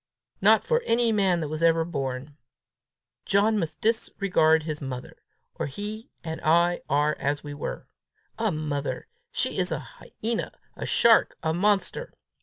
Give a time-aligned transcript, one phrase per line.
[0.41, 2.35] Not for any man that ever was born!
[3.23, 5.15] John must discard his mother,
[5.53, 7.87] or he and I are as we were!
[8.39, 9.05] A mother!
[9.31, 12.15] She is a hyena, a shark, a monster!